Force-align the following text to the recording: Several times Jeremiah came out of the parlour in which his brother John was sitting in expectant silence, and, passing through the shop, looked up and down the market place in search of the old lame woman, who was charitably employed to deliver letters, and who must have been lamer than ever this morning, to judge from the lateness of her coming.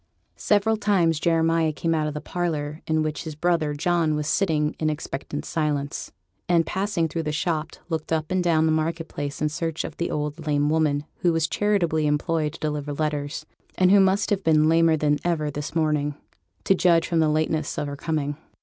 Several 0.35 0.77
times 0.77 1.19
Jeremiah 1.19 1.71
came 1.71 1.93
out 1.93 2.07
of 2.07 2.15
the 2.15 2.21
parlour 2.21 2.81
in 2.87 3.03
which 3.03 3.23
his 3.23 3.35
brother 3.35 3.75
John 3.75 4.15
was 4.15 4.25
sitting 4.25 4.75
in 4.79 4.89
expectant 4.89 5.45
silence, 5.45 6.11
and, 6.49 6.65
passing 6.65 7.07
through 7.07 7.21
the 7.21 7.31
shop, 7.31 7.73
looked 7.87 8.11
up 8.11 8.31
and 8.31 8.43
down 8.43 8.65
the 8.65 8.71
market 8.71 9.07
place 9.07 9.43
in 9.43 9.49
search 9.49 9.83
of 9.83 9.97
the 9.97 10.09
old 10.09 10.47
lame 10.47 10.71
woman, 10.71 11.05
who 11.17 11.31
was 11.31 11.47
charitably 11.47 12.07
employed 12.07 12.53
to 12.53 12.59
deliver 12.59 12.93
letters, 12.93 13.45
and 13.77 13.91
who 13.91 13.99
must 13.99 14.31
have 14.31 14.43
been 14.43 14.67
lamer 14.67 14.97
than 14.97 15.19
ever 15.23 15.51
this 15.51 15.75
morning, 15.75 16.15
to 16.63 16.73
judge 16.73 17.05
from 17.07 17.19
the 17.19 17.29
lateness 17.29 17.77
of 17.77 17.85
her 17.85 17.95
coming. 17.95 18.37